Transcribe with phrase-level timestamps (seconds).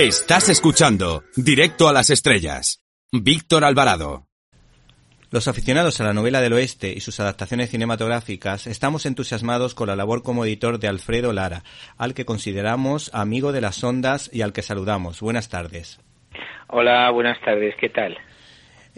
[0.00, 2.84] Estás escuchando Directo a las Estrellas.
[3.10, 4.28] Víctor Alvarado.
[5.32, 9.96] Los aficionados a la novela del oeste y sus adaptaciones cinematográficas estamos entusiasmados con la
[9.96, 11.64] labor como editor de Alfredo Lara,
[11.96, 15.20] al que consideramos amigo de las ondas y al que saludamos.
[15.20, 16.00] Buenas tardes.
[16.68, 17.74] Hola, buenas tardes.
[17.80, 18.16] ¿Qué tal?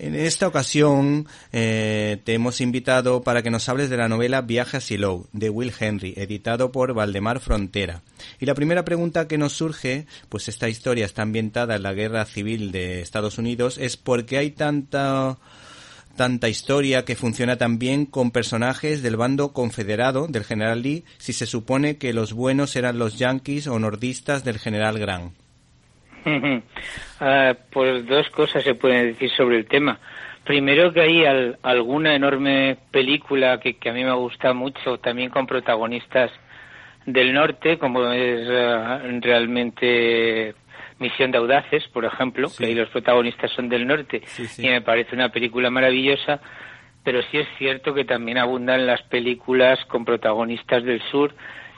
[0.02, 4.78] En esta ocasión eh, te hemos invitado para que nos hables de la novela Viaje
[4.78, 8.00] a Silo de Will Henry, editado por Valdemar Frontera.
[8.38, 12.24] Y la primera pregunta que nos surge, pues esta historia está ambientada en la guerra
[12.24, 15.36] civil de Estados Unidos, es por qué hay tanta
[16.16, 21.34] tanta historia que funciona tan bien con personajes del bando confederado del general Lee si
[21.34, 25.34] se supone que los buenos eran los yanquis o nordistas del general Grant.
[27.22, 30.00] Ah, pues dos cosas se pueden decir sobre el tema.
[30.42, 31.24] Primero que hay
[31.62, 36.30] alguna enorme película que, a mí me gusta mucho, también con protagonistas
[37.04, 40.54] del norte, como es ah, realmente
[40.98, 44.22] Misión de Audaces, por ejemplo, que ahí los protagonistas son del norte,
[44.58, 46.40] y me parece una película maravillosa,
[47.04, 51.34] pero sí es cierto que también abundan las películas con protagonistas del sur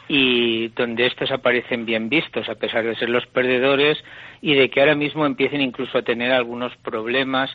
[0.08, 4.02] y donde estos aparecen bien vistos, a pesar de ser los perdedores
[4.40, 7.50] y de que ahora mismo empiecen incluso a tener algunos problemas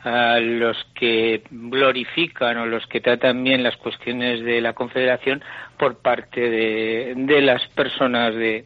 [0.00, 5.42] a los que glorifican o los que tratan bien las cuestiones de la Confederación
[5.76, 8.64] por parte de, de las personas de,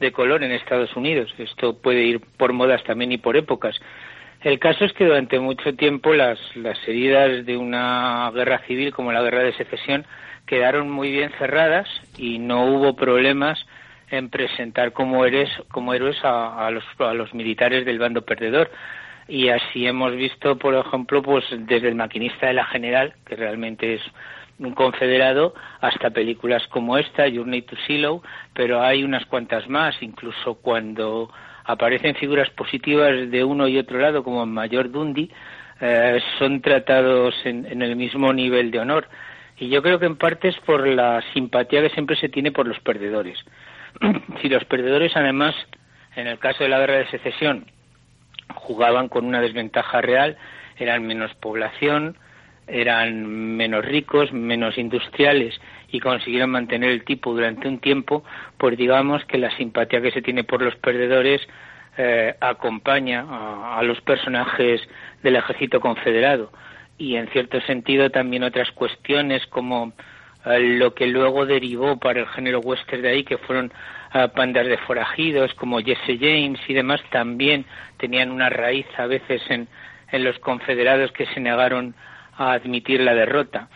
[0.00, 1.32] de color en Estados Unidos.
[1.38, 3.78] Esto puede ir por modas también y por épocas.
[4.42, 9.12] El caso es que durante mucho tiempo las, las heridas de una guerra civil como
[9.12, 10.06] la guerra de secesión
[10.46, 13.66] quedaron muy bien cerradas y no hubo problemas
[14.10, 18.70] en presentar como, eres, como héroes a, los, a los militares del bando perdedor.
[19.28, 23.94] Y así hemos visto, por ejemplo, pues desde el maquinista de la General, que realmente
[23.94, 24.02] es
[24.58, 28.22] un confederado, hasta películas como esta, Journey to Silo,
[28.54, 31.30] pero hay unas cuantas más, incluso cuando
[31.64, 35.30] aparecen figuras positivas de uno y otro lado, como Mayor Dundee,
[35.80, 39.08] eh, son tratados en el mismo nivel de honor.
[39.60, 42.66] Y yo creo que en parte es por la simpatía que siempre se tiene por
[42.66, 43.38] los perdedores.
[44.40, 45.54] si los perdedores, además,
[46.16, 47.66] en el caso de la guerra de secesión,
[48.54, 50.38] jugaban con una desventaja real,
[50.78, 52.16] eran menos población,
[52.66, 55.60] eran menos ricos, menos industriales
[55.92, 58.24] y consiguieron mantener el tipo durante un tiempo,
[58.58, 61.40] pues digamos que la simpatía que se tiene por los perdedores
[61.96, 63.26] eh, acompaña
[63.76, 64.80] a, los personajes
[65.22, 66.52] del ejército confederado
[66.96, 69.92] y en cierto sentido también otras cuestiones como
[70.46, 73.72] eh, lo que luego derivó para el género western de ahí, que fueron
[74.14, 77.66] uh, pandas de forajidos como Jesse James y demás, también
[77.98, 79.68] tenían una raíz a veces en,
[80.12, 81.94] en los confederados que se negaron
[82.36, 83.68] a admitir la derrota.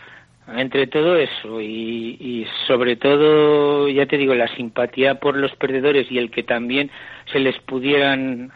[0.47, 6.11] Entre todo eso y, y, sobre todo, ya te digo, la simpatía por los perdedores
[6.11, 6.91] y el que también
[7.31, 8.51] se les pudieran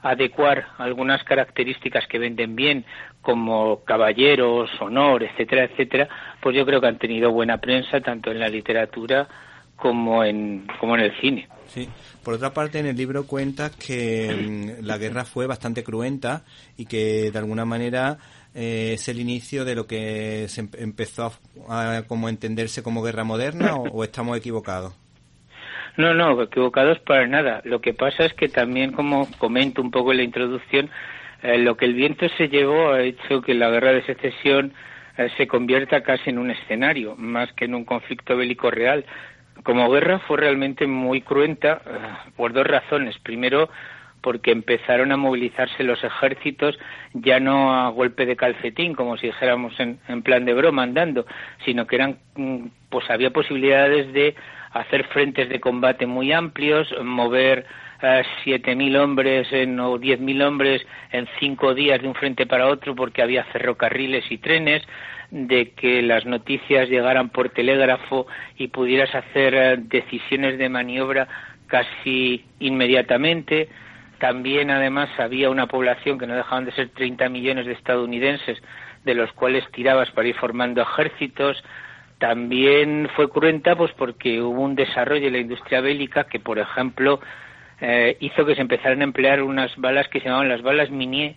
[0.00, 2.84] adecuar algunas características que venden bien,
[3.20, 6.08] como caballeros, honor, etcétera, etcétera,
[6.40, 9.26] pues yo creo que han tenido buena prensa tanto en la literatura
[9.76, 11.48] como en, como en el cine.
[11.66, 11.88] Sí.
[12.24, 16.44] Por otra parte, en el libro cuenta que mm, la guerra fue bastante cruenta
[16.76, 18.18] y que de alguna manera
[18.54, 21.32] eh, es el inicio de lo que se empezó
[21.68, 24.94] a, como entenderse como guerra moderna o estamos equivocados.
[25.96, 27.62] No, no, equivocados para nada.
[27.64, 30.90] Lo que pasa es que también, como comento un poco en la introducción,
[31.42, 34.72] eh, lo que el viento se llevó ha hecho que la guerra de secesión
[35.16, 39.04] eh, se convierta casi en un escenario, más que en un conflicto bélico real.
[39.62, 43.18] Como guerra fue realmente muy cruenta eh, por dos razones.
[43.18, 43.68] Primero,
[44.20, 46.78] porque empezaron a movilizarse los ejércitos
[47.12, 51.26] ya no a golpe de calcetín, como si dijéramos en, en plan de broma andando,
[51.64, 54.34] sino que eran, mm, pues había posibilidades de
[54.72, 57.66] hacer frentes de combate muy amplios, mover
[58.02, 62.46] eh, siete mil hombres en, o diez mil hombres en cinco días de un frente
[62.46, 64.82] para otro porque había ferrocarriles y trenes,
[65.30, 68.26] de que las noticias llegaran por telégrafo
[68.56, 71.28] y pudieras hacer eh, decisiones de maniobra
[71.66, 73.68] casi inmediatamente.
[74.18, 78.58] También, además, había una población que no dejaban de ser 30 millones de estadounidenses,
[79.04, 81.62] de los cuales tirabas para ir formando ejércitos.
[82.18, 87.20] También fue cruenta pues porque hubo un desarrollo en la industria bélica que, por ejemplo,
[87.80, 91.34] eh, hizo que se empezaran a emplear unas balas que se llamaban las balas Minier.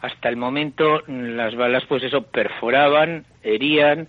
[0.00, 4.08] Hasta el momento las balas pues eso perforaban, herían,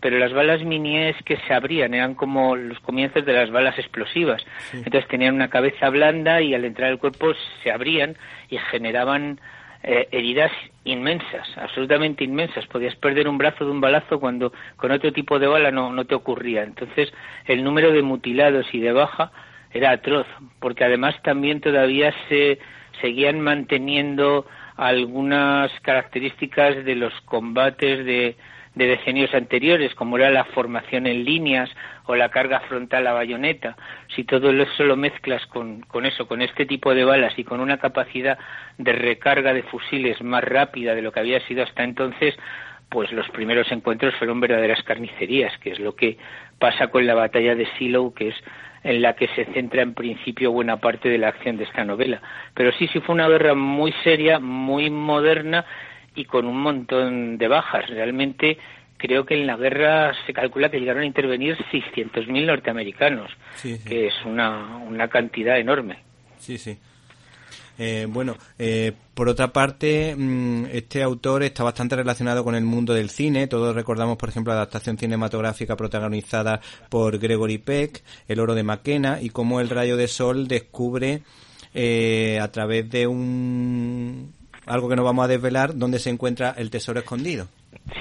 [0.00, 3.78] pero las balas Minier es que se abrían, eran como los comienzos de las balas
[3.78, 4.44] explosivas.
[4.72, 8.16] Entonces tenían una cabeza blanda y al entrar al cuerpo se abrían
[8.50, 9.40] y generaban
[9.82, 10.50] eh, heridas
[10.84, 12.66] inmensas, absolutamente inmensas.
[12.66, 16.04] Podías perder un brazo de un balazo cuando con otro tipo de bala no, no
[16.04, 16.64] te ocurría.
[16.64, 17.12] Entonces,
[17.46, 19.30] el número de mutilados y de baja
[19.76, 20.26] era atroz,
[20.60, 22.58] porque además también todavía se
[23.00, 24.46] seguían manteniendo
[24.76, 28.36] algunas características de los combates de,
[28.76, 31.70] de decenios anteriores, como era la formación en líneas
[32.04, 33.76] o la carga frontal a bayoneta.
[34.14, 37.60] Si todo eso lo mezclas con, con, eso, con este tipo de balas y con
[37.60, 38.38] una capacidad
[38.76, 42.34] de recarga de fusiles más rápida de lo que había sido hasta entonces,
[42.88, 46.18] pues los primeros encuentros fueron verdaderas carnicerías, que es lo que
[46.58, 48.34] pasa con la batalla de Silo, que es
[48.84, 52.22] en la que se centra en principio buena parte de la acción de esta novela.
[52.54, 55.64] Pero sí, sí fue una guerra muy seria, muy moderna
[56.14, 57.88] y con un montón de bajas.
[57.90, 58.58] Realmente
[58.96, 63.30] creo que en la guerra se calcula que llegaron a intervenir 600.000 norteamericanos,
[63.62, 65.98] que es una, una cantidad enorme.
[66.38, 66.78] Sí, sí.
[67.78, 72.94] Eh, bueno, eh, por otra parte, mm, este autor está bastante relacionado con el mundo
[72.94, 73.46] del cine.
[73.46, 79.20] Todos recordamos, por ejemplo, la adaptación cinematográfica protagonizada por Gregory Peck, El oro de Maquena,
[79.20, 81.22] y cómo el rayo de sol descubre
[81.74, 84.32] eh, a través de un
[84.64, 87.48] algo que no vamos a desvelar dónde se encuentra el tesoro escondido.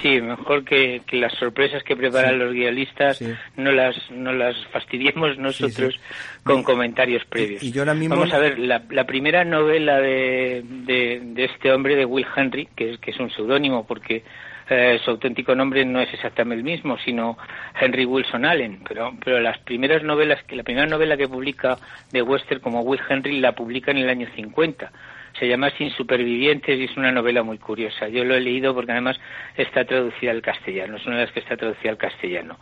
[0.01, 3.21] Sí, mejor que, las sorpresas que preparan los guionistas
[3.55, 5.99] no las no las fastidiemos nosotros
[6.43, 7.63] con comentarios previos.
[7.63, 8.15] Y, yo ahora mismo...
[8.15, 12.99] Vamos a ver, la, primera novela de, de, este hombre, de Will Henry, que es,
[12.99, 14.23] que es un seudónimo porque
[14.69, 17.37] eh, su auténtico nombre no es exactamente el mismo, sino
[17.79, 21.77] Henry Wilson Allen, pero, pero las primeras novelas, que la primera novela que publica
[22.11, 24.91] de Western como Will Henry la publica en el año 50
[25.39, 28.07] se llama Sin Supervivientes y es una novela muy curiosa.
[28.07, 29.17] Yo lo he leído porque además
[29.57, 32.57] está traducida al castellano, es una de las que está traducida al castellano.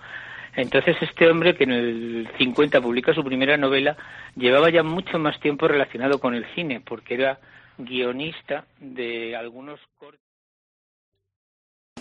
[0.55, 3.97] Entonces este hombre que en el 50 publica su primera novela
[4.35, 7.39] llevaba ya mucho más tiempo relacionado con el cine porque era
[7.77, 10.19] guionista de algunos cortos.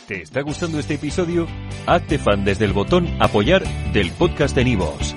[0.07, 1.47] ¿Te está gustando este episodio?
[1.87, 5.17] Hazte fan desde el botón apoyar del podcast de Nivos.